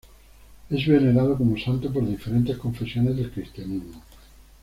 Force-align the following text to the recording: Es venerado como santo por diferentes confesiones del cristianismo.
Es 0.71 0.87
venerado 0.87 1.37
como 1.37 1.55
santo 1.59 1.93
por 1.93 2.03
diferentes 2.07 2.57
confesiones 2.57 3.15
del 3.17 3.31
cristianismo. 3.31 4.01